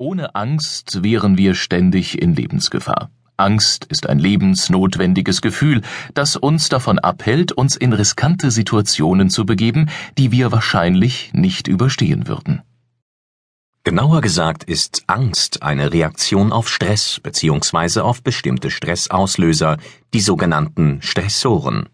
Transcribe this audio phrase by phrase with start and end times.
[0.00, 3.10] Ohne Angst wären wir ständig in Lebensgefahr.
[3.36, 5.82] Angst ist ein lebensnotwendiges Gefühl,
[6.14, 12.28] das uns davon abhält, uns in riskante Situationen zu begeben, die wir wahrscheinlich nicht überstehen
[12.28, 12.62] würden.
[13.84, 18.00] Genauer gesagt ist Angst eine Reaktion auf Stress bzw.
[18.00, 19.76] auf bestimmte Stressauslöser,
[20.14, 21.90] die sogenannten Stressoren.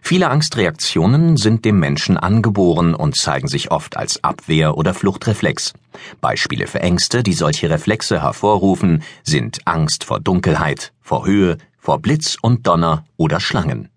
[0.00, 5.72] Viele Angstreaktionen sind dem Menschen angeboren und zeigen sich oft als Abwehr- oder Fluchtreflex.
[6.20, 12.36] Beispiele für Ängste, die solche Reflexe hervorrufen, sind Angst vor Dunkelheit, vor Höhe, vor Blitz
[12.40, 13.88] und Donner oder Schlangen.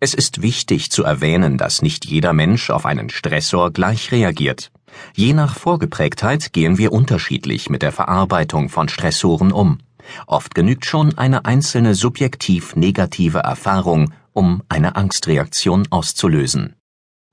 [0.00, 4.70] Es ist wichtig zu erwähnen, dass nicht jeder Mensch auf einen Stressor gleich reagiert.
[5.14, 9.78] Je nach Vorgeprägtheit gehen wir unterschiedlich mit der Verarbeitung von Stressoren um.
[10.26, 16.74] Oft genügt schon eine einzelne subjektiv negative Erfahrung, um eine Angstreaktion auszulösen.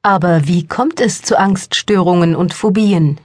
[0.02, 3.20] Aber wie kommt es zu Angststörungen und Phobien?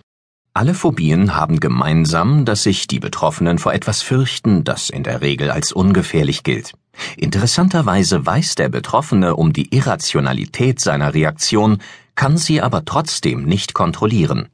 [0.52, 5.50] Alle Phobien haben gemeinsam, dass sich die Betroffenen vor etwas fürchten, das in der Regel
[5.50, 6.72] als ungefährlich gilt.
[7.16, 11.78] Interessanterweise weiß der Betroffene um die Irrationalität seiner Reaktion,
[12.16, 14.48] kann sie aber trotzdem nicht kontrollieren.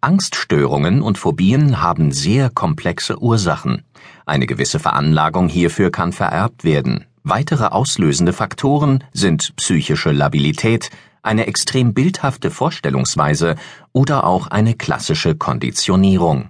[0.00, 3.84] Angststörungen und Phobien haben sehr komplexe Ursachen.
[4.26, 7.04] Eine gewisse Veranlagung hierfür kann vererbt werden.
[7.22, 10.90] Weitere auslösende Faktoren sind psychische Labilität,
[11.22, 13.56] eine extrem bildhafte Vorstellungsweise
[13.92, 16.48] oder auch eine klassische Konditionierung.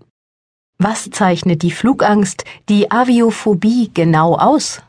[0.78, 4.80] Was zeichnet die Flugangst, die Aviophobie genau aus?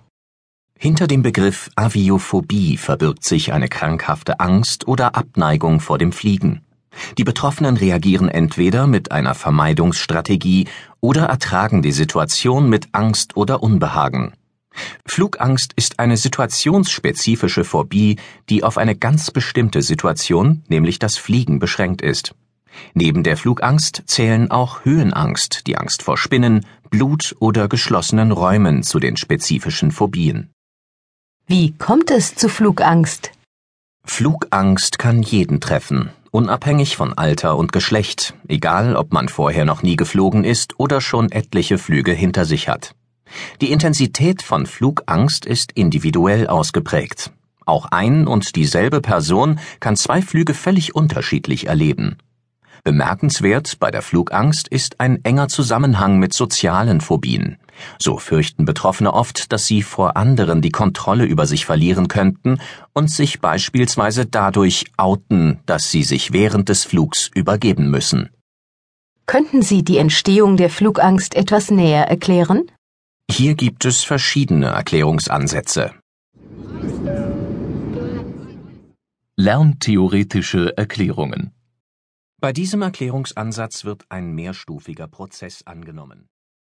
[0.78, 6.62] Hinter dem Begriff Aviophobie verbirgt sich eine krankhafte Angst oder Abneigung vor dem Fliegen.
[7.18, 10.68] Die Betroffenen reagieren entweder mit einer Vermeidungsstrategie
[11.02, 14.34] oder ertragen die Situation mit Angst oder Unbehagen.
[15.06, 18.18] Flugangst ist eine situationsspezifische Phobie,
[18.50, 22.34] die auf eine ganz bestimmte Situation, nämlich das Fliegen, beschränkt ist.
[22.94, 29.00] Neben der Flugangst zählen auch Höhenangst, die Angst vor Spinnen, Blut oder geschlossenen Räumen zu
[29.00, 30.50] den spezifischen Phobien.
[31.46, 33.32] Wie kommt es zu Flugangst?
[34.06, 39.96] Flugangst kann jeden treffen, unabhängig von Alter und Geschlecht, egal ob man vorher noch nie
[39.96, 42.96] geflogen ist oder schon etliche Flüge hinter sich hat.
[43.62, 47.32] Die Intensität von Flugangst ist individuell ausgeprägt.
[47.66, 52.18] Auch ein und dieselbe Person kann zwei Flüge völlig unterschiedlich erleben.
[52.84, 57.58] Bemerkenswert bei der Flugangst ist ein enger Zusammenhang mit sozialen Phobien.
[57.98, 62.60] So fürchten Betroffene oft, dass sie vor anderen die Kontrolle über sich verlieren könnten
[62.94, 68.30] und sich beispielsweise dadurch outen, dass sie sich während des Flugs übergeben müssen.
[69.26, 72.64] Könnten Sie die Entstehung der Flugangst etwas näher erklären?
[73.30, 75.92] Hier gibt es verschiedene Erklärungsansätze.
[79.36, 81.54] Lerntheoretische Erklärungen
[82.42, 86.30] Bei diesem Erklärungsansatz wird ein mehrstufiger Prozess angenommen